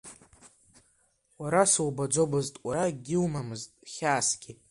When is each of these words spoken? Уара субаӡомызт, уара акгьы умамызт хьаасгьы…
Уара 1.41 1.61
субаӡомызт, 1.71 2.53
уара 2.65 2.83
акгьы 2.89 3.17
умамызт 3.25 3.71
хьаасгьы… 3.91 4.51